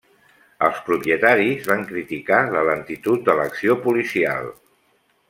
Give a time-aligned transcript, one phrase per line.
[0.67, 4.51] Els propietaris van criticar la lentitud de l'acció policial.